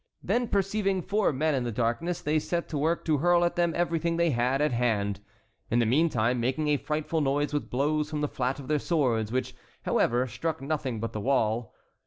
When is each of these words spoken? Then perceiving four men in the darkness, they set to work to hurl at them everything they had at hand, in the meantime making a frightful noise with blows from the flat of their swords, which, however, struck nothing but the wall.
Then 0.23 0.47
perceiving 0.47 1.03
four 1.03 1.31
men 1.31 1.53
in 1.53 1.63
the 1.63 1.71
darkness, 1.71 2.21
they 2.21 2.39
set 2.39 2.67
to 2.69 2.77
work 2.79 3.05
to 3.05 3.19
hurl 3.19 3.45
at 3.45 3.55
them 3.55 3.71
everything 3.75 4.17
they 4.17 4.31
had 4.31 4.59
at 4.59 4.71
hand, 4.71 5.19
in 5.69 5.77
the 5.77 5.85
meantime 5.85 6.39
making 6.39 6.69
a 6.69 6.77
frightful 6.77 7.21
noise 7.21 7.53
with 7.53 7.69
blows 7.69 8.09
from 8.09 8.21
the 8.21 8.27
flat 8.27 8.57
of 8.59 8.67
their 8.67 8.79
swords, 8.79 9.31
which, 9.31 9.53
however, 9.83 10.25
struck 10.25 10.59
nothing 10.59 10.99
but 10.99 11.13
the 11.13 11.21
wall. 11.21 11.75